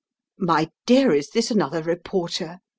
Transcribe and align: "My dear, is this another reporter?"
"My 0.39 0.71
dear, 0.87 1.13
is 1.13 1.29
this 1.29 1.51
another 1.51 1.83
reporter?" 1.83 2.59